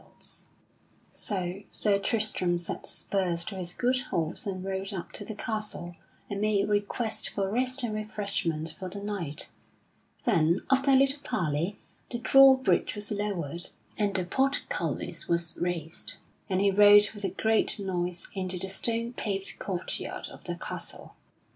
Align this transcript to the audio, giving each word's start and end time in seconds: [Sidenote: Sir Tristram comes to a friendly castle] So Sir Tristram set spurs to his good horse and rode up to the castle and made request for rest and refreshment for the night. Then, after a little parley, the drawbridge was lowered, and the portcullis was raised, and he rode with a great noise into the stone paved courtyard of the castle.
[Sidenote: 1.11 1.65
Sir 1.69 1.99
Tristram 1.99 1.99
comes 1.99 1.99
to 1.99 1.99
a 1.99 1.99
friendly 1.99 1.99
castle] 1.99 1.99
So 1.99 1.99
Sir 1.99 1.99
Tristram 2.01 2.57
set 2.57 2.85
spurs 2.87 3.45
to 3.45 3.55
his 3.57 3.73
good 3.75 4.01
horse 4.09 4.45
and 4.47 4.65
rode 4.65 4.93
up 4.93 5.11
to 5.11 5.23
the 5.25 5.35
castle 5.35 5.95
and 6.27 6.41
made 6.41 6.67
request 6.69 7.29
for 7.29 7.51
rest 7.51 7.83
and 7.83 7.93
refreshment 7.93 8.75
for 8.79 8.89
the 8.89 9.03
night. 9.03 9.51
Then, 10.25 10.57
after 10.71 10.89
a 10.89 10.95
little 10.95 11.21
parley, 11.23 11.77
the 12.09 12.17
drawbridge 12.17 12.95
was 12.95 13.11
lowered, 13.11 13.67
and 13.95 14.15
the 14.15 14.25
portcullis 14.25 15.27
was 15.29 15.55
raised, 15.61 16.15
and 16.49 16.59
he 16.61 16.71
rode 16.71 17.11
with 17.13 17.23
a 17.23 17.29
great 17.29 17.77
noise 17.77 18.27
into 18.33 18.57
the 18.57 18.69
stone 18.69 19.13
paved 19.13 19.59
courtyard 19.59 20.29
of 20.29 20.43
the 20.45 20.55
castle. 20.55 21.13